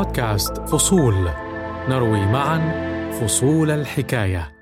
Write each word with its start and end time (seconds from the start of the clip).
بودكاست 0.00 0.58
فصول. 0.58 1.28
نروي 1.88 2.26
معا 2.26 2.60
فصول 3.10 3.70
الحكاية. 3.70 4.52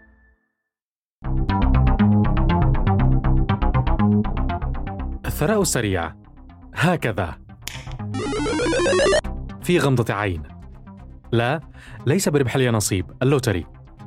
الثراء 5.26 5.62
السريع. 5.62 6.14
هكذا. 6.74 7.38
في 9.62 9.78
غمضة 9.78 10.14
عين. 10.14 10.42
لا 11.32 11.60
ليس 12.06 12.28
بربح 12.28 12.56
اليانصيب 12.56 12.70
ال 12.70 13.06
lottery. 13.22 13.66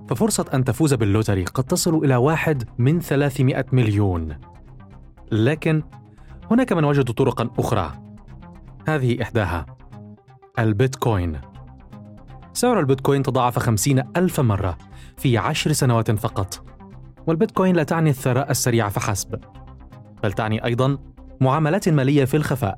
ففرصة 0.09 0.45
أن 0.53 0.63
تفوز 0.63 0.93
بال 0.93 1.04
lottery 1.04 1.43
قد 1.43 1.63
تصل 1.63 1.95
إلى 1.95 2.15
واحد 2.15 2.69
من 2.77 2.99
ثلاثمائة 2.99 3.65
مليون. 3.71 4.37
لكن 5.31 5.83
هناك 6.51 6.73
من 6.73 6.83
وجدوا 6.83 7.15
طرقا 7.15 7.49
أخرى. 7.59 7.91
هذه 8.87 9.21
إحداها. 9.21 9.80
البيتكوين. 10.59 11.41
سعر 12.53 12.79
البيتكوين 12.79 13.23
تضاعف 13.23 13.59
خمسين 13.59 14.03
ألف 14.17 14.39
مرة 14.39 14.77
في 15.17 15.37
عشر 15.37 15.71
سنوات 15.71 16.11
فقط 16.11 16.63
والبيتكوين 17.27 17.75
لا 17.75 17.83
تعني 17.83 18.09
الثراء 18.09 18.51
السريع 18.51 18.89
فحسب 18.89 19.39
بل 20.23 20.33
تعني 20.33 20.65
أيضا 20.65 20.97
معاملات 21.41 21.89
مالية 21.89 22.25
في 22.25 22.37
الخفاء 22.37 22.77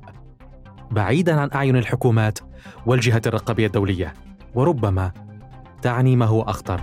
بعيدا 0.90 1.40
عن 1.40 1.50
أعين 1.54 1.76
الحكومات 1.76 2.38
والجهات 2.86 3.26
الرقابية 3.26 3.66
الدولية 3.66 4.14
وربما 4.54 5.12
تعني 5.82 6.16
ما 6.16 6.26
هو 6.26 6.42
أخطر. 6.42 6.80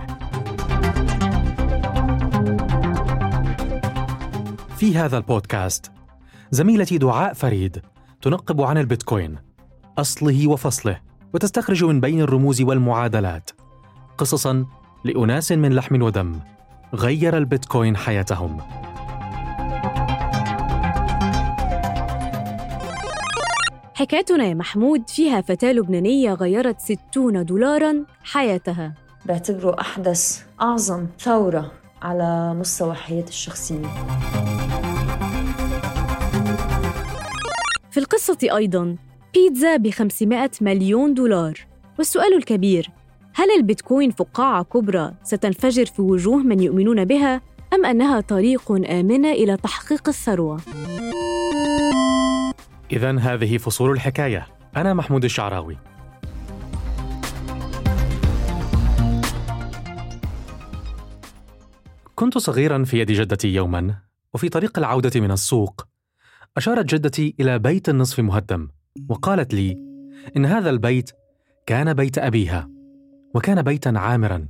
في 4.76 4.96
هذا 4.96 5.16
البودكاست 5.16 5.92
زميلتي 6.50 6.98
دعاء 6.98 7.32
فريد 7.32 7.82
تنقب 8.22 8.60
عن 8.60 8.78
البيتكوين. 8.78 9.51
أصله 9.98 10.48
وفصله 10.48 11.00
وتستخرج 11.34 11.84
من 11.84 12.00
بين 12.00 12.20
الرموز 12.20 12.62
والمعادلات. 12.62 13.50
قصصا 14.18 14.66
لأناس 15.04 15.52
من 15.52 15.72
لحم 15.72 16.02
ودم 16.02 16.40
غير 16.94 17.36
البيتكوين 17.36 17.96
حياتهم. 17.96 18.60
حكايتنا 23.94 24.44
يا 24.44 24.54
محمود 24.54 25.08
فيها 25.08 25.40
فتاة 25.40 25.72
لبنانية 25.72 26.34
غيرت 26.34 26.80
60 26.80 27.44
دولارا 27.44 28.04
حياتها. 28.24 28.94
بعتبره 29.26 29.80
أحدث 29.80 30.42
أعظم 30.62 31.06
ثورة 31.20 31.72
على 32.02 32.54
مستوى 32.54 32.94
حياتي 32.94 33.28
الشخصية. 33.28 33.86
في 37.90 38.00
القصة 38.00 38.38
أيضا 38.42 38.96
بيتزا 39.34 39.76
ب 39.76 39.90
500 39.90 40.50
مليون 40.60 41.14
دولار. 41.14 41.54
والسؤال 41.98 42.36
الكبير 42.36 42.88
هل 43.34 43.50
البيتكوين 43.50 44.10
فقاعة 44.10 44.62
كبرى 44.64 45.14
ستنفجر 45.22 45.86
في 45.86 46.02
وجوه 46.02 46.36
من 46.36 46.60
يؤمنون 46.60 47.04
بها 47.04 47.40
أم 47.74 47.84
أنها 47.84 48.20
طريق 48.20 48.72
آمنة 48.72 49.32
إلى 49.32 49.56
تحقيق 49.56 50.08
الثروة؟ 50.08 50.60
إذا 52.92 53.18
هذه 53.18 53.58
فصول 53.58 53.90
الحكاية. 53.90 54.46
أنا 54.76 54.94
محمود 54.94 55.24
الشعراوي. 55.24 55.76
كنت 62.14 62.38
صغيرا 62.38 62.84
في 62.84 62.98
يد 62.98 63.12
جدتي 63.12 63.48
يوما 63.48 63.94
وفي 64.34 64.48
طريق 64.48 64.78
العودة 64.78 65.20
من 65.20 65.30
السوق 65.30 65.86
أشارت 66.56 66.94
جدتي 66.94 67.34
إلى 67.40 67.58
بيت 67.58 67.88
النصف 67.88 68.20
مهدم 68.20 68.68
وقالت 69.08 69.54
لي 69.54 69.78
إن 70.36 70.46
هذا 70.46 70.70
البيت 70.70 71.10
كان 71.66 71.94
بيت 71.94 72.18
أبيها 72.18 72.70
وكان 73.34 73.62
بيتا 73.62 73.88
عامرا 73.96 74.46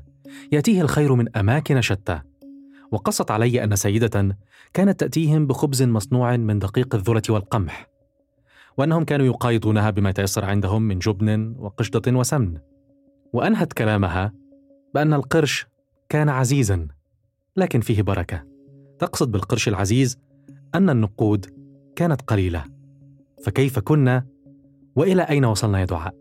يأتيه 0.52 0.82
الخير 0.82 1.14
من 1.14 1.36
أماكن 1.36 1.80
شتى 1.80 2.20
وقصت 2.92 3.30
علي 3.30 3.64
أن 3.64 3.76
سيدة 3.76 4.36
كانت 4.72 5.00
تأتيهم 5.00 5.46
بخبز 5.46 5.82
مصنوع 5.82 6.36
من 6.36 6.58
دقيق 6.58 6.94
الذرة 6.94 7.22
والقمح 7.28 7.88
وأنهم 8.76 9.04
كانوا 9.04 9.26
يقايضونها 9.26 9.90
بما 9.90 10.10
تيسر 10.10 10.44
عندهم 10.44 10.82
من 10.82 10.98
جبن 10.98 11.54
وقشطة 11.58 12.16
وسمن 12.16 12.58
وأنهت 13.32 13.72
كلامها 13.72 14.32
بأن 14.94 15.14
القرش 15.14 15.66
كان 16.08 16.28
عزيزا 16.28 16.88
لكن 17.56 17.80
فيه 17.80 18.02
بركة. 18.02 18.44
تقصد 18.98 19.32
بالقرش 19.32 19.68
العزيز 19.68 20.18
أن 20.74 20.90
النقود 20.90 21.46
كانت 21.96 22.22
قليلة 22.22 22.64
فكيف 23.44 23.78
كنا 23.78 24.31
وإلى 24.96 25.22
أين 25.22 25.44
وصلنا 25.44 25.80
يا 25.80 25.84
دعاء؟ 25.84 26.14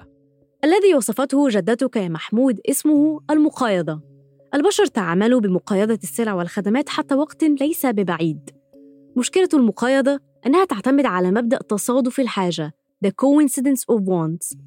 الذي 0.64 0.96
وصفته 0.96 1.50
جدتك 1.50 1.96
يا 1.96 2.10
محمود 2.10 2.60
اسمه 2.70 3.20
المقايضة. 3.30 4.02
البشر 4.54 4.86
تعاملوا 4.86 5.40
بمقايضة 5.40 6.00
السلع 6.04 6.34
والخدمات 6.34 6.90
حتى 6.90 7.16
وقت 7.16 7.44
ليس 7.44 7.86
ببعيد. 7.86 8.50
مشكلة 9.18 9.50
المقايضة 9.54 10.20
أنها 10.46 10.66
تعتمد 10.66 11.06
على 11.06 11.32
مبدأ 11.32 11.58
تصادف 11.58 12.20
الحاجة 12.20 12.74
The 13.06 13.10
coincidence 13.10 13.96
of 13.96 14.00
wants. 14.00 14.58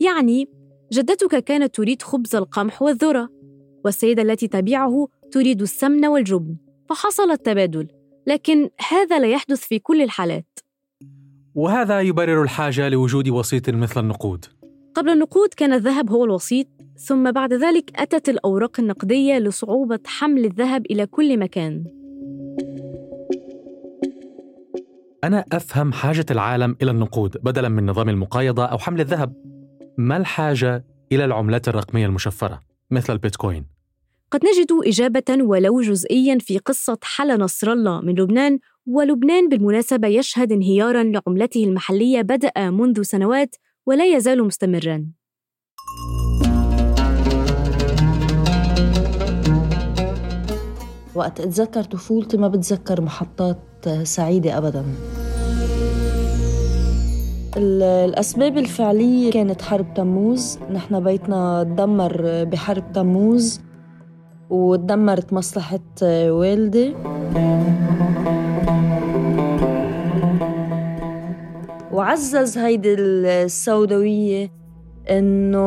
يعني 0.00 0.48
جدتك 0.92 1.44
كانت 1.44 1.74
تريد 1.74 2.02
خبز 2.02 2.36
القمح 2.36 2.82
والذرة 2.82 3.28
والسيدة 3.84 4.22
التي 4.22 4.48
تبيعه 4.48 5.08
تريد 5.32 5.62
السمن 5.62 6.06
والجبن 6.06 6.56
فحصل 6.88 7.30
التبادل. 7.30 7.88
لكن 8.26 8.70
هذا 8.90 9.18
لا 9.18 9.26
يحدث 9.26 9.60
في 9.60 9.78
كل 9.78 10.02
الحالات. 10.02 10.58
وهذا 11.54 12.00
يبرر 12.00 12.42
الحاجة 12.42 12.88
لوجود 12.88 13.28
وسيط 13.28 13.70
مثل 13.70 14.00
النقود. 14.00 14.44
قبل 14.94 15.08
النقود 15.08 15.48
كان 15.56 15.72
الذهب 15.72 16.10
هو 16.10 16.24
الوسيط 16.24 16.66
ثم 16.96 17.32
بعد 17.32 17.52
ذلك 17.52 17.90
أتت 17.96 18.28
الأوراق 18.28 18.80
النقدية 18.80 19.38
لصعوبة 19.38 20.00
حمل 20.06 20.44
الذهب 20.44 20.86
إلى 20.86 21.06
كل 21.06 21.38
مكان. 21.38 21.84
أنا 25.24 25.44
أفهم 25.52 25.92
حاجة 25.92 26.26
العالم 26.30 26.76
إلى 26.82 26.90
النقود 26.90 27.36
بدلاً 27.42 27.68
من 27.68 27.86
نظام 27.86 28.08
المقايضة 28.08 28.64
أو 28.64 28.78
حمل 28.78 29.00
الذهب. 29.00 29.32
ما 29.98 30.16
الحاجة 30.16 30.84
إلى 31.12 31.24
العملات 31.24 31.68
الرقمية 31.68 32.06
المشفرة 32.06 32.60
مثل 32.90 33.12
البيتكوين؟ 33.12 33.66
قد 34.30 34.40
نجد 34.44 34.86
إجابة 34.86 35.44
ولو 35.44 35.80
جزئيا 35.80 36.38
في 36.38 36.58
قصة 36.58 36.98
حلا 37.02 37.36
نصر 37.36 37.72
الله 37.72 38.00
من 38.00 38.14
لبنان 38.14 38.58
ولبنان 38.86 39.48
بالمناسبة 39.48 40.08
يشهد 40.08 40.52
انهيارا 40.52 41.02
لعملته 41.02 41.64
المحلية 41.64 42.22
بدأ 42.22 42.70
منذ 42.70 43.02
سنوات 43.02 43.56
ولا 43.86 44.04
يزال 44.04 44.44
مستمرا. 44.44 45.06
وقت 51.14 51.40
اتذكر 51.40 51.82
طفولتي 51.82 52.36
ما 52.36 52.48
بتذكر 52.48 53.00
محطات 53.00 53.58
سعيدة 54.02 54.58
أبدا. 54.58 54.84
الأسباب 57.56 58.58
الفعلية 58.58 59.30
كانت 59.30 59.62
حرب 59.62 59.94
تموز. 59.94 60.58
نحن 60.72 61.04
بيتنا 61.04 61.62
تدمر 61.62 62.44
بحرب 62.44 62.92
تموز 62.92 63.60
وتدمرت 64.50 65.32
مصلحة 65.32 65.80
والدي. 66.02 66.94
وعزز 71.94 72.58
هيدي 72.58 72.94
السوداوية 72.94 74.50
إنه 75.10 75.58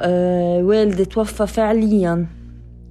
آه، 0.00 0.62
والدي 0.62 1.04
توفى 1.04 1.46
فعليا 1.46 2.26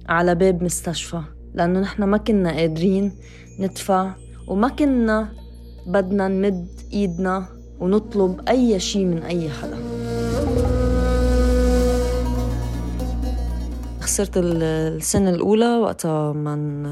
على 0.08 0.34
باب 0.34 0.62
مستشفى 0.62 1.20
لأنه 1.54 1.80
نحن 1.80 2.02
ما 2.02 2.16
كنا 2.16 2.50
قادرين 2.56 3.12
ندفع 3.60 4.10
وما 4.48 4.68
كنا 4.68 5.28
بدنا 5.86 6.28
نمد 6.28 6.68
إيدنا 6.92 7.44
ونطلب 7.80 8.40
أي 8.48 8.80
شيء 8.80 9.04
من 9.04 9.22
أي 9.22 9.50
حدا. 9.50 9.76
خسرت 14.00 14.36
السنة 14.36 15.30
الأولى 15.30 15.76
وقتها 15.76 16.32
من 16.32 16.86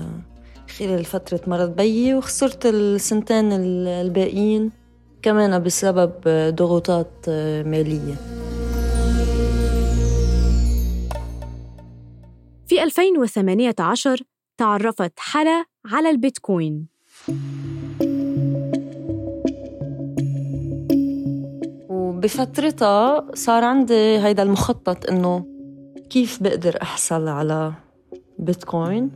خلال 0.78 1.04
فترة 1.04 1.40
مرض 1.46 1.76
بيي 1.76 2.14
وخسرت 2.14 2.66
السنتين 2.66 3.52
الباقيين. 3.52 4.85
كمان 5.26 5.62
بسبب 5.62 6.12
ضغوطات 6.54 7.28
مالية. 7.66 8.14
في 12.66 12.82
2018 12.82 14.22
تعرفت 14.58 15.12
حلا 15.18 15.64
على 15.86 16.10
البيتكوين. 16.10 16.86
وبفترتها 21.88 23.26
صار 23.34 23.64
عندي 23.64 24.18
هيدا 24.18 24.42
المخطط 24.42 25.10
إنه 25.10 25.46
كيف 26.10 26.42
بقدر 26.42 26.78
أحصل 26.82 27.28
على 27.28 27.72
بيتكوين 28.38 29.10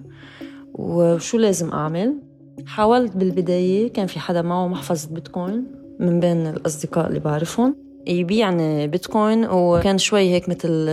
وشو 0.75 1.39
لازم 1.39 1.73
أعمل. 1.73 2.23
حاولت 2.67 3.17
بالبداية 3.17 3.93
كان 3.93 4.07
في 4.07 4.21
حدا 4.21 4.43
معه 4.43 4.69
محفظة 4.69 5.15
بيتكوين. 5.15 5.80
من 6.00 6.20
بين 6.20 6.47
الأصدقاء 6.47 7.06
اللي 7.08 7.20
بعرفهم. 7.20 7.76
يبيعني 8.06 8.87
بيتكوين 8.87 9.44
وكان 9.44 9.99
شوي 9.99 10.31
هيك 10.31 10.49
مثل 10.49 10.88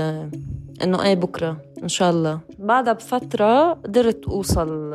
إنه 0.83 1.04
إيه 1.04 1.13
بكرة 1.15 1.57
إن 1.83 1.88
شاء 1.88 2.09
الله. 2.12 2.39
بعدها 2.59 2.94
بفترة 2.94 3.74
قدرت 3.74 4.25
أوصل 4.27 4.94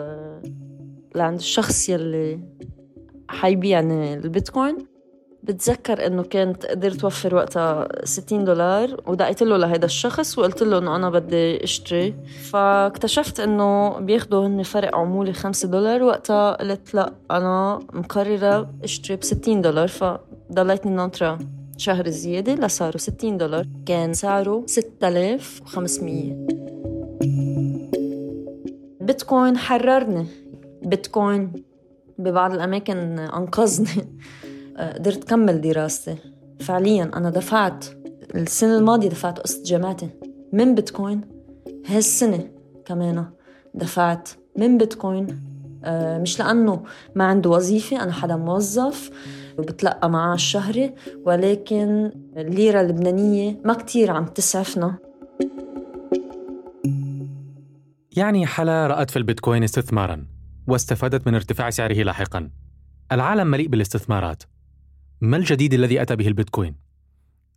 لعند 1.15 1.39
الشخص 1.39 1.89
يلي 1.89 2.41
حيبيعني 3.29 4.15
البيتكوين. 4.15 4.79
بتذكر 5.43 6.07
إنه 6.07 6.23
كانت 6.23 6.67
قدرت 6.67 7.05
اوفر 7.05 7.35
وقتها 7.35 7.89
60 8.05 8.45
دولار 8.45 9.01
ودقيت 9.07 9.43
له 9.43 9.57
لهيدا 9.57 9.87
الشخص 9.87 10.39
وقلت 10.39 10.63
له 10.63 10.79
إنه 10.79 10.97
أنا 10.97 11.11
بدي 11.11 11.65
أشتري. 11.65 12.15
فاكتشفت 12.51 13.41
إنه 13.41 13.99
بياخذوا 13.99 14.47
هن 14.47 14.63
فرق 14.63 14.97
عمولي 14.97 15.33
5 15.33 15.69
دولار. 15.69 16.03
وقتها 16.03 16.53
قلت 16.53 16.95
لا 16.95 17.13
أنا 17.31 17.79
مقررة 17.93 18.71
أشتري 18.85 19.17
ب 19.17 19.25
60 19.25 19.61
دولار. 19.61 19.89
فضليتني 19.89 20.93
ناطرة 20.93 21.39
شهر 21.77 22.09
زيادة 22.09 22.55
لصاروا 22.55 22.99
60 22.99 23.39
دولار. 23.39 23.67
كان 23.87 24.15
سعره 24.15 24.63
6500 24.67 26.47
بيتكوين 29.01 29.57
حررني. 29.57 30.27
بيتكوين 30.83 31.53
ببعض 32.19 32.53
الأماكن 32.53 33.19
أنقذني. 33.19 34.09
قدرت 34.77 35.25
كمل 35.25 35.61
دراستي. 35.61 36.17
فعليا 36.61 37.11
أنا 37.15 37.31
دفعت 37.31 37.85
السنة 38.35 38.79
الماضية 38.79 39.09
دفعت 39.09 39.39
قسط 39.39 39.67
جامعتي 39.67 40.09
من 40.53 40.75
بيتكوين. 40.75 41.21
هالسنة 41.87 42.51
كمان 42.85 43.27
دفعت 43.75 44.29
من 44.57 44.79
بيتكوين 44.79 45.53
آه، 45.85 46.19
مش 46.19 46.39
لأنه 46.39 46.83
ما 47.15 47.25
عنده 47.25 47.51
وظيفة 47.51 48.03
أنا 48.03 48.13
حدا 48.13 48.37
موظف 48.37 49.11
وبتلقى 49.59 50.11
معاش 50.11 50.45
شهري 50.45 50.95
ولكن 51.27 52.13
الليرة 52.37 52.81
اللبنانية 52.81 53.61
ما 53.65 53.75
كتير 53.75 54.11
عم 54.11 54.27
تسعفنا. 54.27 54.99
يعني 58.17 58.47
حلا 58.47 58.87
رأت 58.87 59.11
في 59.11 59.17
البيتكوين 59.17 59.63
استثمارا 59.63 60.27
واستفادت 60.67 61.27
من 61.27 61.35
ارتفاع 61.35 61.71
سعره 61.71 62.03
لاحقا. 62.03 62.51
العالم 63.13 63.47
مليء 63.47 63.69
بالاستثمارات. 63.69 64.43
ما 65.23 65.37
الجديد 65.37 65.75
الذي 65.75 66.03
أتى 66.03 66.17
به 66.17 66.29
البيتكوين؟ 66.29 66.75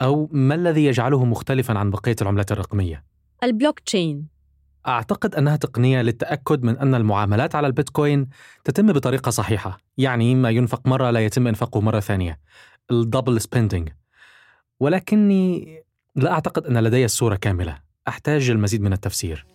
أو 0.01 0.29
ما 0.31 0.55
الذي 0.55 0.85
يجعله 0.85 1.25
مختلفا 1.25 1.77
عن 1.79 1.89
بقية 1.89 2.15
العملات 2.21 2.51
الرقمية؟ 2.51 3.03
البلوك 3.43 3.79
تشين 3.79 4.27
أعتقد 4.87 5.35
أنها 5.35 5.55
تقنية 5.55 6.01
للتأكد 6.01 6.63
من 6.63 6.77
أن 6.77 6.95
المعاملات 6.95 7.55
على 7.55 7.67
البيتكوين 7.67 8.27
تتم 8.63 8.93
بطريقة 8.93 9.29
صحيحة 9.29 9.77
يعني 9.97 10.35
ما 10.35 10.49
ينفق 10.49 10.87
مرة 10.87 11.09
لا 11.09 11.19
يتم 11.19 11.47
إنفاقه 11.47 11.81
مرة 11.81 11.99
ثانية. 11.99 12.39
ال 12.91 12.99
double 12.99 13.41
spending 13.41 13.89
ولكني 14.79 15.77
لا 16.15 16.31
أعتقد 16.31 16.65
أن 16.65 16.83
لدي 16.83 17.05
الصورة 17.05 17.35
كاملة. 17.35 17.79
أحتاج 18.07 18.49
المزيد 18.49 18.81
من 18.81 18.93
التفسير. 18.93 19.45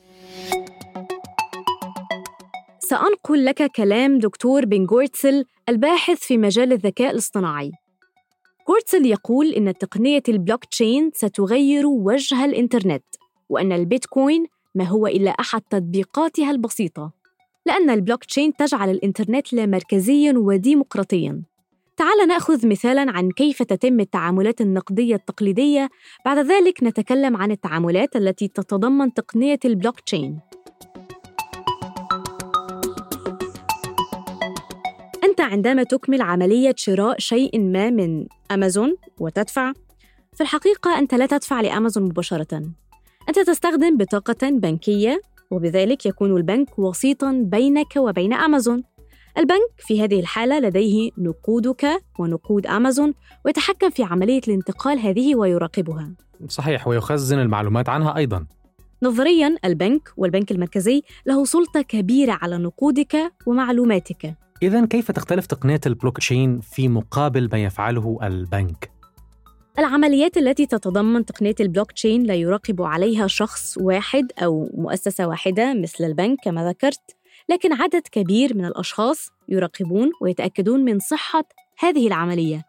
سأنقل 2.79 3.45
لك 3.45 3.71
كلام 3.77 4.19
دكتور 4.19 4.65
بن 4.65 4.87
جورتسل 4.87 5.45
الباحث 5.69 6.19
في 6.19 6.39
مجال 6.39 6.73
الذكاء 6.73 7.11
الاصطناعي. 7.11 7.73
جورتسل 8.71 9.07
يقول 9.07 9.53
إن 9.53 9.79
تقنية 9.79 10.23
البلوك 10.29 10.65
تشين 10.65 11.11
ستغير 11.15 11.87
وجه 11.87 12.45
الإنترنت 12.45 13.05
وأن 13.49 13.73
البيتكوين 13.73 14.47
ما 14.75 14.85
هو 14.85 15.07
إلا 15.07 15.31
أحد 15.31 15.61
تطبيقاتها 15.71 16.51
البسيطة 16.51 17.13
لأن 17.67 17.91
البلوك 17.91 18.25
تشين 18.25 18.57
تجعل 18.57 18.91
الإنترنت 18.91 19.53
لا 19.53 19.67
مركزياً 19.67 20.33
وديمقراطياً. 20.37 21.43
تعال 21.97 22.29
نأخذ 22.29 22.67
مثالاً 22.67 23.11
عن 23.11 23.31
كيف 23.31 23.63
تتم 23.63 24.01
التعاملات 24.01 24.61
النقدية 24.61 25.15
التقليدية. 25.15 25.89
بعد 26.25 26.39
ذلك 26.39 26.83
نتكلم 26.83 27.37
عن 27.37 27.51
التعاملات 27.51 28.17
التي 28.17 28.49
تتضمن 28.49 29.15
تقنية 29.15 29.59
البلوك 29.65 30.01
تشين 30.01 30.39
عندما 35.41 35.83
تكمل 35.83 36.23
عملية 36.23 36.75
شراء 36.77 37.19
شيء 37.19 37.61
ما 37.61 37.91
من 37.91 38.27
أمازون 38.51 38.97
وتدفع؟ 39.19 39.73
في 40.35 40.41
الحقيقة 40.41 40.99
أنت 40.99 41.15
لا 41.15 41.27
تدفع 41.27 41.61
لأمازون 41.61 42.05
مباشرة. 42.05 42.63
أنت 43.29 43.39
تستخدم 43.39 43.97
بطاقة 43.97 44.51
بنكية 44.51 45.21
وبذلك 45.51 46.07
يكون 46.07 46.37
البنك 46.37 46.79
وسيطاً 46.79 47.33
بينك 47.33 47.97
وبين 47.97 48.33
أمازون. 48.33 48.83
البنك 49.39 49.71
في 49.79 50.03
هذه 50.05 50.21
الحالة 50.21 50.59
لديه 50.59 51.11
نقودك 51.19 51.87
ونقود 52.19 52.67
أمازون 52.67 53.15
ويتحكم 53.45 53.91
في 53.91 54.03
عملية 54.03 54.41
الانتقال 54.49 54.99
هذه 54.99 55.35
ويراقبها. 55.35 56.15
صحيح 56.49 56.89
ويخزن 56.89 57.39
المعلومات 57.39 57.89
عنها 57.89 58.17
أيضاً. 58.17 58.47
نظرياً 59.03 59.57
البنك 59.65 60.13
والبنك 60.17 60.51
المركزي 60.51 61.03
له 61.27 61.45
سلطة 61.45 61.83
كبيرة 61.83 62.39
على 62.43 62.59
نقودك 62.59 63.33
ومعلوماتك. 63.47 64.35
إذا 64.63 64.87
كيف 64.87 65.11
تختلف 65.11 65.47
تقنية 65.47 65.81
البلوك 65.87 66.19
تشين 66.19 66.61
في 66.61 66.89
مقابل 66.89 67.49
ما 67.53 67.59
يفعله 67.59 68.19
البنك؟ 68.23 68.91
العمليات 69.79 70.37
التي 70.37 70.67
تتضمن 70.67 71.25
تقنية 71.25 71.55
البلوك 71.61 71.93
تشين 71.93 72.23
لا 72.23 72.35
يراقب 72.35 72.83
عليها 72.83 73.27
شخص 73.27 73.79
واحد 73.79 74.33
أو 74.39 74.71
مؤسسة 74.75 75.27
واحدة 75.27 75.75
مثل 75.75 76.05
البنك 76.05 76.39
كما 76.45 76.69
ذكرت، 76.69 77.17
لكن 77.49 77.73
عدد 77.73 78.03
كبير 78.13 78.57
من 78.57 78.65
الأشخاص 78.65 79.29
يراقبون 79.49 80.11
ويتأكدون 80.21 80.85
من 80.85 80.99
صحة 80.99 81.45
هذه 81.79 82.07
العملية. 82.07 82.65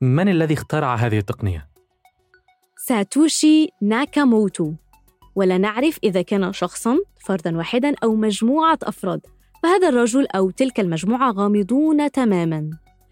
من 0.00 0.28
الذي 0.28 0.54
اخترع 0.54 0.94
هذه 0.94 1.18
التقنية؟ 1.18 1.68
ساتوشي 2.76 3.68
ناكاموتو 3.82 4.72
ولا 5.36 5.58
نعرف 5.58 5.98
إذا 6.04 6.22
كان 6.22 6.52
شخصاً 6.52 6.98
فردا 7.20 7.56
واحدا 7.56 7.94
أو 8.04 8.14
مجموعة 8.14 8.78
أفراد. 8.82 9.20
فهذا 9.62 9.88
الرجل 9.88 10.26
أو 10.26 10.50
تلك 10.50 10.80
المجموعة 10.80 11.32
غامضون 11.32 12.10
تماماً. 12.10 12.70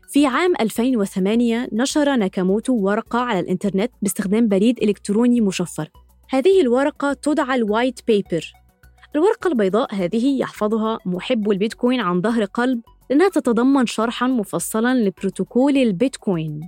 في 0.08 0.26
عام 0.26 0.52
2008 0.60 1.69
نشر 1.72 2.16
ناكاموتو 2.16 2.72
ورقة 2.72 3.19
على 3.19 3.40
الإنترنت 3.40 3.92
باستخدام 4.02 4.48
بريد 4.48 4.82
إلكتروني 4.82 5.40
مشفر. 5.40 5.88
هذه 6.30 6.60
الورقة 6.60 7.12
تدعى 7.12 7.56
ال 7.56 7.64
white 7.64 8.00
paper. 8.06 8.52
الورقة 9.16 9.48
البيضاء 9.48 9.94
هذه 9.94 10.38
يحفظها 10.38 10.98
محب 11.06 11.50
البيتكوين 11.50 12.00
عن 12.00 12.20
ظهر 12.20 12.44
قلب 12.44 12.80
لأنها 13.10 13.28
تتضمن 13.28 13.86
شرحاً 13.86 14.26
مفصلاً 14.26 14.94
لبروتوكول 14.94 15.76
البيتكوين. 15.76 16.60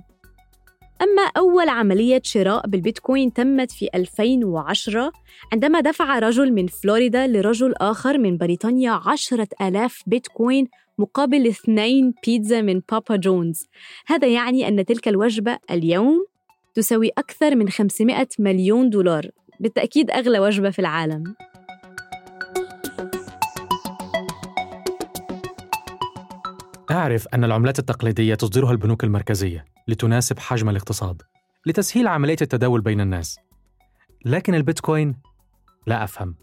أما 1.01 1.31
أول 1.37 1.69
عملية 1.69 2.21
شراء 2.23 2.67
بالبيتكوين 2.67 3.33
تمت 3.33 3.71
في 3.71 3.89
2010 3.95 5.11
عندما 5.53 5.79
دفع 5.81 6.19
رجل 6.19 6.53
من 6.53 6.67
فلوريدا 6.67 7.27
لرجل 7.27 7.73
آخر 7.77 8.17
من 8.17 8.37
بريطانيا 8.37 8.91
عشرة 9.05 9.47
ألاف 9.61 10.03
بيتكوين 10.07 10.67
مقابل 10.97 11.47
اثنين 11.47 12.13
بيتزا 12.25 12.61
من 12.61 12.81
بابا 12.91 13.15
جونز. 13.15 13.67
هذا 14.07 14.27
يعني 14.27 14.67
أن 14.67 14.85
تلك 14.85 15.07
الوجبة 15.07 15.57
اليوم 15.71 16.25
تساوي 16.73 17.09
أكثر 17.17 17.55
من 17.55 17.69
500 17.69 18.27
مليون 18.39 18.89
دولار. 18.89 19.29
بالتأكيد 19.59 20.11
أغلى 20.11 20.39
وجبة 20.39 20.69
في 20.69 20.79
العالم. 20.79 21.35
أعرف 26.91 27.27
أن 27.27 27.43
العملات 27.43 27.79
التقليدية 27.79 28.35
تصدرها 28.35 28.71
البنوك 28.71 29.03
المركزية 29.03 29.65
لتناسب 29.87 30.39
حجم 30.39 30.69
الاقتصاد 30.69 31.21
لتسهيل 31.65 32.07
عملية 32.07 32.37
التداول 32.41 32.81
بين 32.81 33.01
الناس. 33.01 33.39
لكن 34.25 34.55
البيتكوين؟ 34.55 35.15
لا 35.87 36.03
أفهم. 36.03 36.35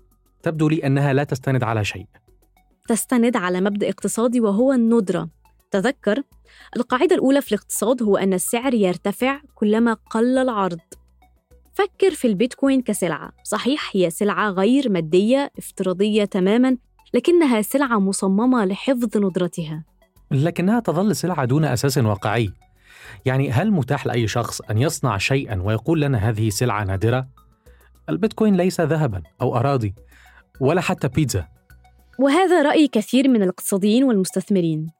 تبدو 0.42 0.68
لي 0.68 0.86
أنها 0.86 1.12
لا 1.12 1.24
تستند 1.24 1.62
على 1.62 1.84
شيء. 1.84 2.06
تستند 2.88 3.36
على 3.36 3.60
مبدأ 3.60 3.88
اقتصادي 3.88 4.40
وهو 4.40 4.72
الندرة. 4.72 5.28
تذكر 5.70 6.22
القاعدة 6.76 7.14
الأولى 7.14 7.42
في 7.42 7.52
الاقتصاد 7.54 8.02
هو 8.02 8.16
أن 8.16 8.32
السعر 8.32 8.74
يرتفع 8.74 9.40
كلما 9.54 9.94
قل 9.94 10.38
العرض. 10.38 10.80
فكر 11.74 12.10
في 12.10 12.28
البيتكوين 12.28 12.82
كسلعة. 12.82 13.32
صحيح 13.42 13.90
هي 13.92 14.10
سلعة 14.10 14.50
غير 14.50 14.90
مادية 14.90 15.52
افتراضية 15.58 16.24
تماما 16.24 16.76
لكنها 17.14 17.62
سلعة 17.62 17.98
مصممة 17.98 18.64
لحفظ 18.64 19.16
ندرتها. 19.16 19.91
لكنها 20.32 20.80
تظل 20.80 21.16
سلعة 21.16 21.44
دون 21.44 21.64
أساس 21.64 21.98
واقعي 21.98 22.52
يعني 23.24 23.50
هل 23.50 23.70
متاح 23.70 24.06
لأي 24.06 24.28
شخص 24.28 24.60
أن 24.60 24.78
يصنع 24.78 25.18
شيئا 25.18 25.62
ويقول 25.62 26.00
لنا 26.00 26.18
هذه 26.18 26.50
سلعة 26.50 26.84
نادرة؟ 26.84 27.28
البيتكوين 28.08 28.56
ليس 28.56 28.80
ذهبا 28.80 29.22
أو 29.42 29.56
أراضي 29.56 29.94
ولا 30.60 30.80
حتى 30.80 31.08
بيتزا 31.08 31.48
وهذا 32.18 32.62
رأي 32.62 32.88
كثير 32.88 33.28
من 33.28 33.42
الأقتصاديين 33.42 34.04
والمستثمرين 34.04 34.90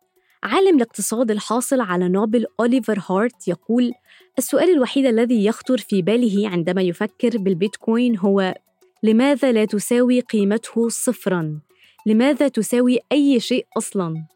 عالم 0.42 0.76
الاقتصاد 0.76 1.30
الحاصل 1.30 1.80
على 1.80 2.08
نوبل 2.08 2.46
أوليفر 2.60 3.02
هارت 3.10 3.48
يقول 3.48 3.92
السؤال 4.38 4.70
الوحيد 4.70 5.06
الذي 5.06 5.44
يخطر 5.44 5.78
في 5.78 6.02
باله 6.02 6.48
عندما 6.48 6.82
يفكر 6.82 7.38
بالبيتكوين 7.38 8.18
هو 8.18 8.54
لماذا 9.02 9.52
لا 9.52 9.64
تساوي 9.64 10.20
قيمته 10.20 10.88
صفراً؟ 10.88 11.60
لماذا 12.06 12.48
تساوي 12.48 12.98
أي 13.12 13.40
شيء 13.40 13.66
أصلاً؟ 13.76 14.26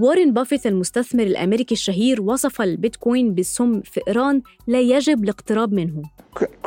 وارين 0.00 0.32
بافيت 0.32 0.66
المستثمر 0.66 1.22
الأمريكي 1.22 1.74
الشهير 1.74 2.22
وصف 2.22 2.62
البيتكوين 2.62 3.34
بالسم 3.34 3.80
فئران 3.80 4.42
لا 4.66 4.80
يجب 4.80 5.24
الاقتراب 5.24 5.72
منه. 5.72 6.02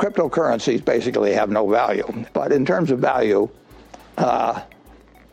Cryptocurrencies 0.00 0.80
basically 0.80 1.32
have 1.34 1.50
no 1.50 1.66
value, 1.66 2.08
but 2.34 2.52
in 2.52 2.64
terms 2.64 2.90
of 2.90 2.98
value, 2.98 3.48
uh, 4.18 4.60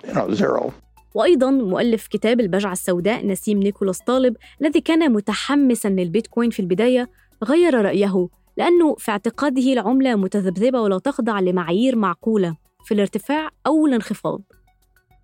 you 0.08 0.14
know, 0.14 0.34
zero. 0.34 0.72
وأيضا 1.14 1.52
مؤلف 1.52 2.08
كتاب 2.08 2.40
البجعة 2.40 2.72
السوداء 2.72 3.26
نسيم 3.26 3.60
نيكولاس 3.60 4.00
طالب 4.00 4.36
الذي 4.62 4.82
كان 4.82 5.12
متحمسا 5.12 5.88
للبيتكوين 5.88 6.50
في 6.50 6.60
البداية 6.60 7.10
غير 7.44 7.82
رأيه 7.82 8.28
لأنه 8.58 8.96
في 8.96 9.12
اعتقاده 9.12 9.74
العملة 9.74 10.16
متذبذبة 10.16 10.82
ولا 10.82 11.00
تخضع 11.00 11.40
لمعايير 11.40 11.96
معقولة. 11.96 12.56
في 12.86 12.94
الارتفاع 12.94 13.50
أو 13.68 13.86
الانخفاض 13.88 14.42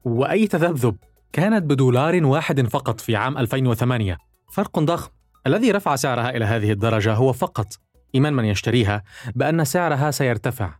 وأي 0.05 0.47
تذبذب؟ 0.47 0.95
كانت 1.33 1.63
بدولار 1.63 2.25
واحد 2.25 2.67
فقط 2.67 3.01
في 3.01 3.15
عام 3.15 3.37
2008 3.37 4.17
فرق 4.51 4.79
ضخم. 4.79 5.11
الذي 5.47 5.71
رفع 5.71 5.95
سعرها 5.95 6.29
إلى 6.29 6.45
هذه 6.45 6.71
الدرجة 6.71 7.13
هو 7.13 7.33
فقط. 7.33 7.67
إيمان 8.15 8.33
من 8.33 8.45
يشتريها 8.45 9.03
بأن 9.35 9.65
سعرها 9.65 10.11
سيرتفع. 10.11 10.73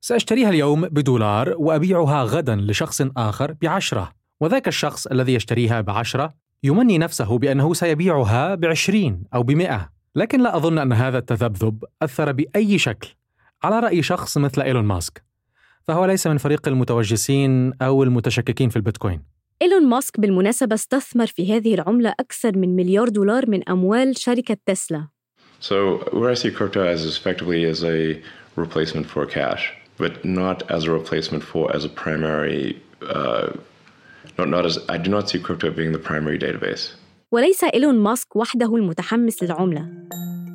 سأشتريها 0.00 0.48
اليوم 0.48 0.80
بدولار 0.80 1.54
وأبيعها 1.58 2.22
غدا 2.22 2.56
لشخص 2.56 3.02
آخر 3.16 3.52
بعشرة. 3.52 4.12
وذاك 4.40 4.68
الشخص 4.68 5.06
الذي 5.06 5.34
يشتريها 5.34 5.80
بعشرة 5.80 6.34
يمني 6.62 6.98
نفسه 6.98 7.38
بأنه 7.38 7.74
سيبيعها 7.74 8.54
بعشرين 8.54 9.24
أو 9.34 9.42
بمئة. 9.42 9.90
لكن 10.14 10.42
لا 10.42 10.56
أظن 10.56 10.78
أن 10.78 10.92
هذا 10.92 11.18
التذبذب 11.18 11.84
أثر 12.02 12.32
بأي 12.32 12.78
شكل 12.78 13.08
على 13.64 13.80
رأي 13.80 14.02
شخص 14.02 14.38
مثل 14.38 14.62
إيلون 14.62 14.84
ماسك. 14.84 15.24
فهو 15.82 16.04
ليس 16.04 16.26
من 16.26 16.38
فريق 16.38 16.68
المتوجسين 16.68 17.72
أو 17.82 18.02
المتشككين 18.02 18.68
في 18.68 18.76
البيتكوين. 18.76 19.33
إيلون 19.62 19.86
ماسك 19.86 20.20
بالمناسبة 20.20 20.74
استثمر 20.74 21.26
في 21.26 21.56
هذه 21.56 21.74
العملة 21.74 22.14
أكثر 22.20 22.58
من 22.58 22.76
مليار 22.76 23.08
دولار 23.08 23.50
من 23.50 23.68
أموال 23.68 24.18
شركة 24.18 24.56
تسلا 24.66 25.08
So 25.60 25.76
where 26.12 26.30
I 26.30 26.34
see 26.34 26.50
crypto 26.50 26.80
as 26.94 27.06
effectively 27.06 27.64
as 27.64 27.82
a 27.84 28.20
replacement 28.56 29.06
for 29.06 29.24
cash, 29.24 29.72
but 29.96 30.12
not 30.24 30.70
as 30.70 30.84
a 30.84 30.90
replacement 30.90 31.42
for 31.42 31.74
as 31.76 31.84
a 31.84 31.88
primary. 31.88 32.82
Uh, 33.02 33.46
not 34.38 34.48
not 34.54 34.64
as 34.66 34.76
I 34.94 34.98
do 35.04 35.10
not 35.16 35.24
see 35.30 35.38
crypto 35.46 35.70
being 35.70 35.92
the 35.92 36.04
primary 36.10 36.38
database. 36.38 36.84
وليس 37.32 37.64
إيلون 37.64 37.98
ماسك 37.98 38.36
وحده 38.36 38.76
المتحمس 38.76 39.42
للعملة 39.42 39.88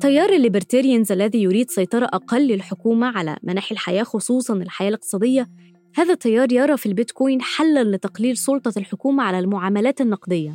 تيار 0.00 0.28
الليبرتيريانز 0.28 1.12
الذي 1.12 1.42
يريد 1.42 1.70
سيطرة 1.70 2.04
أقل 2.04 2.48
للحكومة 2.48 3.06
على 3.06 3.36
مناحي 3.42 3.72
الحياة 3.72 4.02
خصوصاً 4.02 4.54
الحياة 4.54 4.88
الاقتصادية 4.88 5.48
هذا 5.94 6.12
التيار 6.12 6.52
يرى 6.52 6.76
في 6.76 6.86
البيتكوين 6.86 7.42
حلاً 7.42 7.84
لتقليل 7.84 8.36
سلطة 8.36 8.72
الحكومة 8.76 9.22
على 9.22 9.38
المعاملات 9.38 10.00
النقدية. 10.00 10.54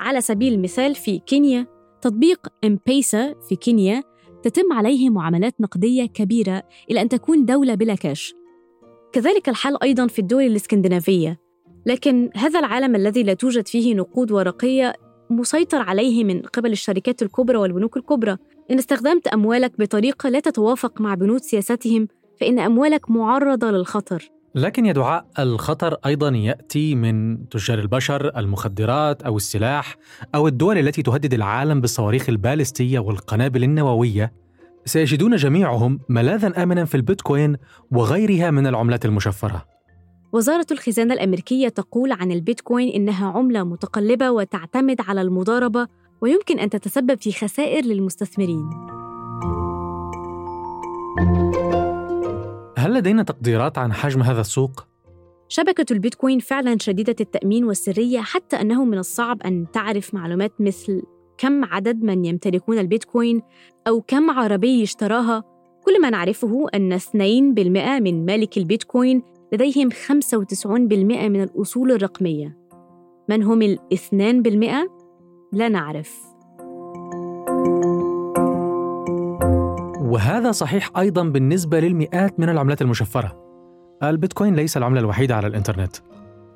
على 0.00 0.20
سبيل 0.20 0.52
المثال 0.52 0.94
في 0.94 1.18
كينيا 1.18 1.66
تطبيق 2.02 2.48
امبيسا 2.64 3.34
في 3.48 3.56
كينيا 3.56 4.02
تتم 4.42 4.72
عليه 4.72 5.10
معاملات 5.10 5.60
نقدية 5.60 6.06
كبيرة 6.06 6.62
إلى 6.90 7.02
أن 7.02 7.08
تكون 7.08 7.44
دولة 7.44 7.74
بلا 7.74 7.94
كاش. 7.94 8.34
كذلك 9.12 9.48
الحال 9.48 9.82
أيضا 9.82 10.06
في 10.06 10.18
الدول 10.18 10.42
الإسكندنافية. 10.42 11.40
لكن 11.86 12.30
هذا 12.36 12.58
العالم 12.58 12.96
الذي 12.96 13.22
لا 13.22 13.34
توجد 13.34 13.68
فيه 13.68 13.94
نقود 13.94 14.32
ورقية 14.32 14.94
مسيطر 15.30 15.82
عليه 15.82 16.24
من 16.24 16.42
قبل 16.42 16.72
الشركات 16.72 17.22
الكبرى 17.22 17.58
والبنوك 17.58 17.96
الكبرى. 17.96 18.36
إن 18.70 18.78
استخدمت 18.78 19.26
أموالك 19.26 19.72
بطريقة 19.78 20.28
لا 20.28 20.40
تتوافق 20.40 21.00
مع 21.00 21.14
بنود 21.14 21.40
سياستهم 21.40 22.08
فإن 22.40 22.58
أموالك 22.58 23.10
معرضة 23.10 23.70
للخطر. 23.70 24.30
لكن 24.54 24.86
يا 24.86 24.92
دعاء 24.92 25.26
الخطر 25.38 25.96
أيضا 26.06 26.28
يأتي 26.28 26.94
من 26.94 27.48
تجار 27.48 27.78
البشر، 27.78 28.38
المخدرات 28.38 29.22
أو 29.22 29.36
السلاح 29.36 29.96
أو 30.34 30.48
الدول 30.48 30.78
التي 30.78 31.02
تهدد 31.02 31.34
العالم 31.34 31.80
بالصواريخ 31.80 32.28
البالستية 32.28 32.98
والقنابل 32.98 33.64
النووية. 33.64 34.32
سيجدون 34.84 35.36
جميعهم 35.36 36.00
ملاذا 36.08 36.62
امنا 36.62 36.84
في 36.84 36.94
البيتكوين 36.94 37.56
وغيرها 37.90 38.50
من 38.50 38.66
العملات 38.66 39.04
المشفرة. 39.04 39.73
وزارة 40.34 40.66
الخزانة 40.70 41.14
الأمريكية 41.14 41.68
تقول 41.68 42.12
عن 42.12 42.32
البيتكوين 42.32 42.88
إنها 42.88 43.26
عملة 43.26 43.64
متقلبة 43.64 44.30
وتعتمد 44.30 45.00
على 45.00 45.22
المضاربة 45.22 45.86
ويمكن 46.20 46.58
أن 46.58 46.70
تتسبب 46.70 47.20
في 47.20 47.32
خسائر 47.32 47.84
للمستثمرين. 47.84 48.70
هل 52.78 52.94
لدينا 52.94 53.22
تقديرات 53.22 53.78
عن 53.78 53.92
حجم 53.92 54.22
هذا 54.22 54.40
السوق؟ 54.40 54.86
شبكة 55.48 55.86
البيتكوين 55.90 56.38
فعلا 56.38 56.76
شديدة 56.80 57.16
التأمين 57.20 57.64
والسرية 57.64 58.20
حتى 58.20 58.60
أنه 58.60 58.84
من 58.84 58.98
الصعب 58.98 59.42
أن 59.42 59.66
تعرف 59.72 60.14
معلومات 60.14 60.52
مثل 60.60 61.02
كم 61.38 61.64
عدد 61.64 62.02
من 62.02 62.24
يمتلكون 62.24 62.78
البيتكوين 62.78 63.42
أو 63.88 64.00
كم 64.00 64.30
عربي 64.30 64.82
اشتراها 64.82 65.44
كل 65.84 66.00
ما 66.00 66.10
نعرفه 66.10 66.66
أن 66.74 66.98
2% 66.98 67.14
من 68.00 68.26
مالك 68.26 68.56
البيتكوين 68.58 69.22
لديهم 69.52 69.90
95% 69.90 70.66
من 71.28 71.42
الأصول 71.42 71.92
الرقمية 71.92 72.58
من 73.28 73.42
هم 73.42 73.62
الاثنان 73.62 74.42
بالمئة؟ 74.42 74.88
لا 75.52 75.68
نعرف 75.68 76.34
وهذا 80.00 80.52
صحيح 80.52 80.90
أيضا 80.98 81.22
بالنسبة 81.22 81.80
للمئات 81.80 82.40
من 82.40 82.48
العملات 82.48 82.82
المشفرة. 82.82 83.44
البيتكوين 84.02 84.54
ليس 84.54 84.76
العملة 84.76 85.00
الوحيدة 85.00 85.36
على 85.36 85.46
الإنترنت. 85.46 85.96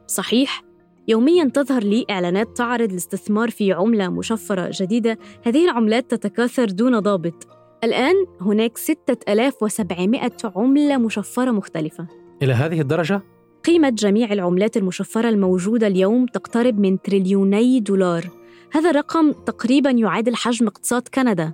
صحيح 0.06 0.62
يوميا 1.08 1.44
تظهر 1.44 1.82
لي 1.82 2.06
إعلانات 2.10 2.56
تعرض 2.56 2.90
الاستثمار 2.90 3.50
في 3.50 3.72
عملة 3.72 4.08
مشفرة 4.08 4.70
جديدة 4.72 5.18
هذه 5.46 5.64
العملات 5.64 6.10
تتكاثر 6.10 6.64
دون 6.64 6.98
ضابط 6.98 7.48
الآن 7.84 8.14
هناك 8.40 8.76
6700 8.78 10.30
عملة 10.56 10.96
مشفرة 10.96 11.50
مختلفة 11.50 12.06
إلى 12.42 12.52
هذه 12.52 12.80
الدرجة؟ 12.80 13.22
قيمة 13.64 13.88
جميع 13.88 14.32
العملات 14.32 14.76
المشفرة 14.76 15.28
الموجودة 15.28 15.86
اليوم 15.86 16.26
تقترب 16.26 16.78
من 16.78 17.02
تريليوني 17.02 17.80
دولار 17.80 18.30
هذا 18.72 18.90
الرقم 18.90 19.32
تقريبا 19.32 19.90
يعادل 19.90 20.36
حجم 20.36 20.66
اقتصاد 20.66 21.08
كندا 21.14 21.52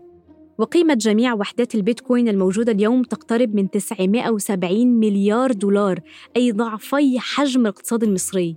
وقيمة 0.59 0.95
جميع 0.95 1.35
وحدات 1.35 1.75
البيتكوين 1.75 2.29
الموجودة 2.29 2.73
اليوم 2.73 3.03
تقترب 3.03 3.55
من 3.55 3.71
970 3.71 4.87
مليار 4.87 5.53
دولار 5.53 6.01
أي 6.37 6.53
ضعفي 6.53 7.21
حجم 7.21 7.61
الاقتصاد 7.61 8.03
المصري 8.03 8.57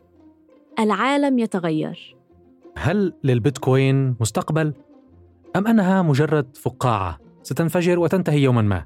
العالم 0.80 1.40
يتغير 1.40 2.16
هل 2.78 3.14
للبيتكوين 3.24 4.16
مستقبل؟ 4.20 4.74
أم 5.56 5.68
أنها 5.68 6.02
مجرد 6.02 6.58
فقاعة 6.58 7.18
ستنفجر 7.44 8.00
وتنتهي 8.00 8.42
يوما 8.42 8.62
ما؟ 8.62 8.86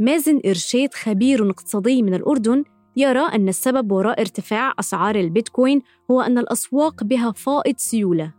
مازن 0.00 0.40
إرشيد 0.46 0.94
خبير 0.94 1.50
اقتصادي 1.50 2.02
من 2.02 2.14
الأردن 2.14 2.64
يرى 2.96 3.20
أن 3.20 3.48
السبب 3.48 3.92
وراء 3.92 4.20
ارتفاع 4.20 4.72
أسعار 4.80 5.16
البيتكوين 5.16 5.82
هو 6.10 6.20
أن 6.20 6.38
الأسواق 6.38 7.04
بها 7.04 7.32
فائض 7.32 7.74
سيولة. 7.78 8.32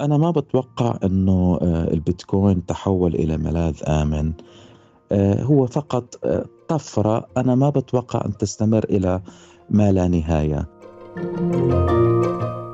أنا 0.00 0.16
ما 0.18 0.30
بتوقع 0.30 0.98
أنه 1.04 1.58
آه، 1.62 1.92
البيتكوين 1.92 2.66
تحول 2.66 3.14
إلى 3.14 3.36
ملاذ 3.36 3.82
آمن. 3.88 4.32
آه، 5.12 5.42
هو 5.42 5.66
فقط 5.66 6.24
آه، 6.24 6.44
طفرة. 6.68 7.26
أنا 7.36 7.54
ما 7.54 7.70
بتوقع 7.70 8.24
أن 8.26 8.36
تستمر 8.36 8.84
إلى 8.84 9.22
ما 9.70 9.92
لا 9.92 10.08
نهاية. 10.08 10.68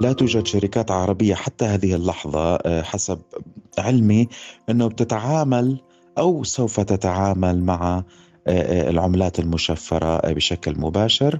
لا 0.01 0.13
توجد 0.13 0.47
شركات 0.47 0.91
عربية 0.91 1.35
حتى 1.35 1.65
هذه 1.65 1.95
اللحظة 1.95 2.59
حسب 2.83 3.19
علمي 3.79 4.29
أنه 4.71 4.87
بتتعامل 4.87 5.81
أو 6.21 6.45
سوف 6.45 6.81
تتعامل 6.81 7.65
مع 7.65 8.05
آه، 8.47 8.51
آه، 8.51 8.91
العملات 8.91 9.39
المشفرة 9.39 10.07
آه، 10.07 10.33
بشكل 10.33 10.75
مباشر. 10.81 11.39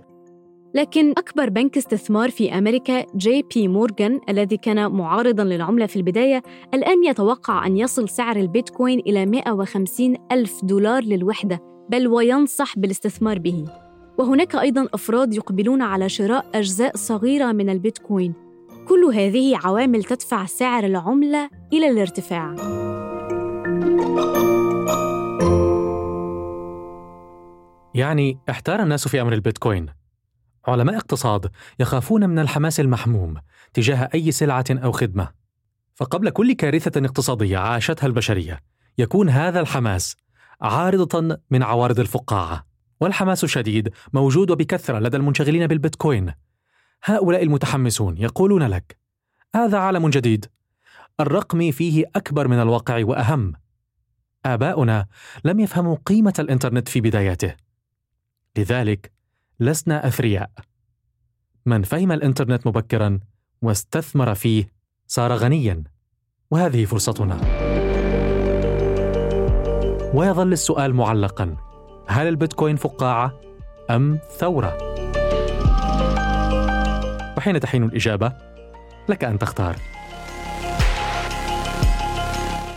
لكن 0.75 1.11
أكبر 1.11 1.49
بنك 1.49 1.77
استثمار 1.77 2.31
في 2.31 2.59
أمريكا 2.59 3.05
جي 3.17 3.45
بي 3.55 3.69
مورغان 3.69 4.21
الذي 4.29 4.57
كان 4.57 4.93
معارضاً 4.93 5.45
للعملة 5.45 5.87
في 5.87 5.97
البداية 5.97 6.43
الآن 6.75 7.05
يتوقع 7.05 7.67
أن 7.67 7.77
يصل 7.77 8.09
سعر 8.09 8.37
البيتكوين 8.37 8.99
إلى 8.99 9.27
150 9.27 10.17
ألف 10.33 10.65
دولار 10.65 11.05
للوحدة 11.05 11.61
بل 11.91 12.09
وينصح 12.09 12.79
بالاستثمار 12.79 13.39
به. 13.39 13.65
وهناك 14.19 14.57
أيضاً 14.57 14.89
أفراد 14.95 15.35
يقبلون 15.35 15.83
على 15.83 16.09
شراء 16.09 16.47
أجزاء 16.55 16.97
صغيرة 16.97 17.53
من 17.53 17.71
البيتكوين. 17.71 18.35
كل 18.89 19.05
هذه 19.05 19.57
عوامل 19.65 20.05
تدفع 20.05 20.47
سعر 20.47 20.85
العملة 20.85 21.49
إلى 21.73 21.89
الارتفاع. 21.89 22.55
يعني 27.95 28.39
احتار 28.51 28.83
الناس 28.83 29.09
في 29.09 29.21
أمر 29.21 29.33
البيتكوين. 29.33 29.87
علماء 30.67 30.97
اقتصاد 30.97 31.51
يخافون 31.81 32.29
من 32.29 32.39
الحماس 32.39 32.81
المحموم 32.81 33.35
تجاه 33.75 34.09
أي 34.15 34.33
سلعة 34.33 34.65
أو 34.71 34.93
خدمة. 34.93 35.29
فقبل 35.95 36.31
كل 36.31 36.53
كارثة 36.53 37.07
اقتصادية 37.07 37.59
عاشتها 37.59 38.07
البشرية، 38.07 38.61
يكون 38.99 39.29
هذا 39.29 39.61
الحماس 39.61 40.17
عارضة 40.61 41.39
من 41.51 41.63
عوارض 41.63 42.01
الفقاعة. 42.01 42.71
والحماس 43.01 43.45
الشديد 43.45 43.93
موجود 44.13 44.51
وبكثرة 44.51 44.99
لدى 44.99 45.17
المنشغلين 45.17 45.67
بالبيتكوين 45.67 46.33
هؤلاء 47.05 47.43
المتحمسون 47.43 48.17
يقولون 48.17 48.63
لك 48.63 48.99
هذا 49.55 49.79
عالم 49.79 50.11
جديد 50.11 50.47
الرقم 51.21 51.71
فيه 51.71 52.05
أكبر 52.17 52.49
من 52.49 52.63
الواقع 52.63 53.05
وأهم 53.05 53.53
آباؤنا 54.47 55.07
لم 55.45 55.61
يفهموا 55.61 55.97
قيمة 56.07 56.35
الإنترنت 56.39 56.89
في 56.89 57.01
بداياته 57.01 57.55
لذلك 58.59 59.13
لسنا 59.61 60.07
أثرياء. 60.07 60.51
من 61.67 61.83
فهم 61.83 62.13
الإنترنت 62.13 62.67
مبكرا 62.67 63.21
واستثمر 63.63 64.35
فيه 64.35 64.73
صار 65.07 65.33
غنيا 65.33 65.85
وهذه 66.51 66.85
فرصتنا. 66.85 67.41
ويظل 70.15 70.53
السؤال 70.53 70.95
معلقا 70.95 71.57
هل 72.09 72.29
البيتكوين 72.29 72.77
فقاعة 72.77 73.41
أم 73.91 74.19
ثورة؟ 74.39 74.79
وحين 77.37 77.61
تحين 77.61 77.85
الإجابة 77.85 78.33
لك 79.09 79.25
أن 79.25 79.39
تختار. 79.39 79.77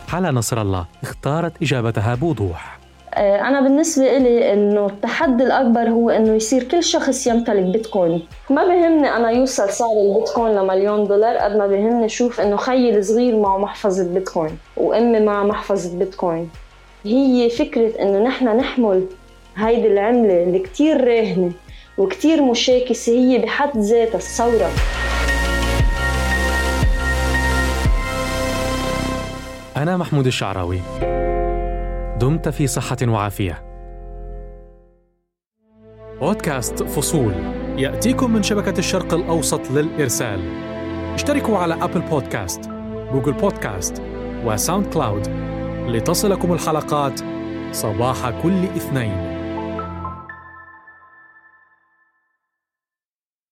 حلا 0.07 0.31
نصر 0.31 0.61
الله 0.61 0.87
اختارت 1.03 1.61
إجابتها 1.61 2.15
بوضوح. 2.15 2.72
أنا 3.17 3.61
بالنسبة 3.61 4.17
إلي 4.17 4.53
إنه 4.53 4.85
التحدي 4.85 5.43
الأكبر 5.43 5.89
هو 5.89 6.09
إنه 6.09 6.33
يصير 6.33 6.63
كل 6.63 6.83
شخص 6.83 7.27
يمتلك 7.27 7.63
بيتكوين، 7.63 8.27
ما 8.49 8.63
بهمني 8.63 9.15
أنا 9.15 9.31
يوصل 9.31 9.69
سعر 9.69 9.89
البيتكوين 9.91 10.55
لمليون 10.55 11.07
دولار 11.07 11.37
قد 11.37 11.55
ما 11.55 11.67
بهمني 11.67 12.09
شوف 12.09 12.41
إنه 12.41 12.55
خيي 12.55 12.97
الصغير 12.97 13.39
معه 13.39 13.57
محفظة 13.57 14.13
بيتكوين 14.13 14.57
وأمي 14.77 15.19
معها 15.19 15.43
محفظة 15.43 15.97
بيتكوين. 15.99 16.49
هي 17.05 17.49
فكرة 17.49 18.01
إنه 18.01 18.19
نحن 18.19 18.57
نحمل 18.57 19.05
هيدي 19.55 19.87
العملة 19.87 20.43
اللي 20.43 20.59
كتير 20.59 21.07
راهنة 21.07 21.51
وكتير 21.97 22.43
مشاكسة 22.43 23.11
هي 23.13 23.37
بحد 23.37 23.77
ذاتها 23.77 24.17
الثورة. 24.17 24.69
أنا 29.77 29.97
محمود 29.97 30.27
الشعراوي 30.27 30.79
دمت 32.19 32.49
في 32.49 32.67
صحة 32.67 32.97
وعافية. 33.07 33.63
بودكاست 36.19 36.83
فصول. 36.83 37.33
يأتيكم 37.77 38.33
من 38.33 38.43
شبكة 38.43 38.79
الشرق 38.79 39.13
الأوسط 39.13 39.71
للإرسال. 39.71 40.39
اشتركوا 41.13 41.57
على 41.57 41.73
أبل 41.73 42.01
بودكاست 42.01 42.69
جوجل 43.11 43.33
بودكاست 43.33 44.01
وساوند 44.45 44.85
كلاود 44.85 45.27
لتصلكم 45.87 46.53
الحلقات 46.53 47.19
صباح 47.71 48.29
كل 48.43 48.63
اثنين. 48.63 49.32